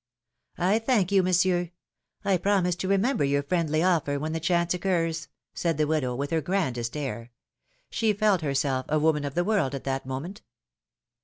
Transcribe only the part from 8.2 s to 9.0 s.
herself a